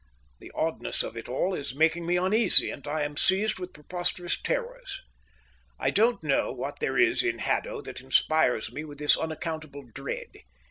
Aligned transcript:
The 0.39 0.51
oddness 0.55 1.03
of 1.03 1.15
it 1.15 1.29
all 1.29 1.53
is 1.53 1.75
making 1.75 2.07
me 2.07 2.17
uneasy, 2.17 2.71
and 2.71 2.87
I 2.87 3.03
am 3.03 3.15
seized 3.15 3.59
with 3.59 3.71
preposterous 3.73 4.35
terrors. 4.41 4.99
I 5.77 5.91
don't 5.91 6.23
know 6.23 6.51
what 6.51 6.79
there 6.79 6.97
is 6.97 7.21
in 7.21 7.37
Haddo 7.37 7.81
that 7.83 8.01
inspires 8.01 8.71
me 8.71 8.83
with 8.83 8.97
this 8.97 9.15
unaccountable 9.15 9.83
dread. 9.93 10.39